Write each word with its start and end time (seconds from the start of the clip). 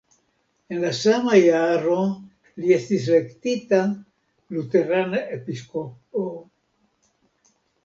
En 0.71 0.77
la 0.83 0.89
sama 0.99 1.35
jaro 1.41 1.97
li 2.63 2.73
estis 2.79 3.05
elektita 3.11 3.83
luterana 4.57 5.23
episkopo. 5.39 6.27